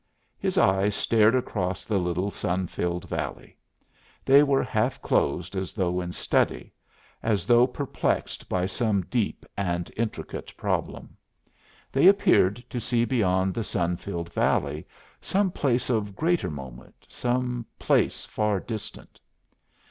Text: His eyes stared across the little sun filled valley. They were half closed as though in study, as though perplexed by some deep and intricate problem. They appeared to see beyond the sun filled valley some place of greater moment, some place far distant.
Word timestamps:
His 0.39 0.57
eyes 0.57 0.95
stared 0.95 1.35
across 1.35 1.85
the 1.85 1.99
little 1.99 2.31
sun 2.31 2.65
filled 2.65 3.07
valley. 3.07 3.55
They 4.25 4.41
were 4.41 4.63
half 4.63 4.99
closed 4.99 5.55
as 5.55 5.73
though 5.73 6.01
in 6.01 6.11
study, 6.11 6.73
as 7.21 7.45
though 7.45 7.67
perplexed 7.67 8.49
by 8.49 8.65
some 8.65 9.03
deep 9.03 9.45
and 9.55 9.91
intricate 9.95 10.57
problem. 10.57 11.15
They 11.91 12.07
appeared 12.07 12.63
to 12.71 12.79
see 12.79 13.05
beyond 13.05 13.53
the 13.53 13.63
sun 13.63 13.95
filled 13.95 14.33
valley 14.33 14.87
some 15.21 15.51
place 15.51 15.87
of 15.87 16.15
greater 16.15 16.49
moment, 16.49 17.05
some 17.07 17.67
place 17.77 18.25
far 18.25 18.59
distant. 18.59 19.19